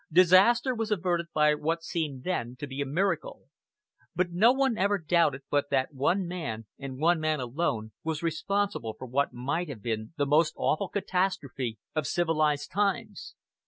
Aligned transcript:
Disaster 0.11 0.73
was 0.73 0.89
averted 0.89 1.27
by 1.31 1.53
what 1.53 1.83
seemed 1.83 2.23
then 2.23 2.55
to 2.55 2.65
be 2.65 2.81
a 2.81 2.87
miracle; 2.87 3.43
but 4.15 4.31
no 4.31 4.51
one 4.51 4.75
ever 4.75 4.97
doubted 4.97 5.43
but 5.51 5.69
that 5.69 5.93
one 5.93 6.25
man, 6.25 6.65
and 6.79 6.97
one 6.97 7.19
man 7.19 7.39
alone, 7.39 7.91
was 8.03 8.23
responsible 8.23 8.95
for 8.97 9.05
what 9.05 9.31
might 9.31 9.69
have 9.69 9.83
been 9.83 10.15
the 10.17 10.25
most 10.25 10.55
awful 10.57 10.89
catastrophe 10.89 11.77
of 11.93 12.07
civilized 12.07 12.71
times. 12.71 13.35